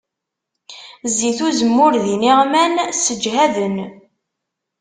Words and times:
Zzit 1.11 1.39
uzemmur 1.47 1.93
d 2.03 2.05
iniɣman 2.15 2.73
sseǧhaden. 2.93 3.75